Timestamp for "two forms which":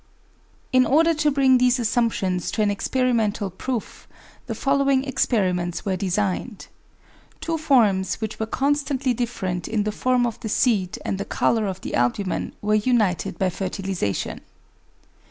7.39-8.39